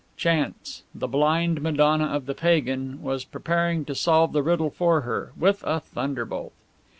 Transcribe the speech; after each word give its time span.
Chance 0.17 0.81
the 0.95 1.07
Blind 1.07 1.61
Madonna 1.61 2.05
of 2.05 2.25
the 2.25 2.33
Pagan 2.33 3.03
was 3.03 3.23
preparing 3.23 3.85
to 3.85 3.93
solve 3.93 4.31
the 4.33 4.41
riddle 4.41 4.71
for 4.71 5.01
her 5.01 5.31
with 5.37 5.63
a 5.63 5.79
thunderbolt! 5.79 6.53